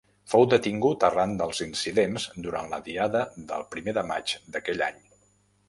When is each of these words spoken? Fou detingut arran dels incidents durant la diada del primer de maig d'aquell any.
Fou 0.31 0.45
detingut 0.53 1.05
arran 1.09 1.35
dels 1.41 1.61
incidents 1.65 2.25
durant 2.47 2.73
la 2.73 2.81
diada 2.89 3.23
del 3.55 3.69
primer 3.77 3.97
de 4.01 4.07
maig 4.15 4.37
d'aquell 4.57 4.85
any. 4.91 5.01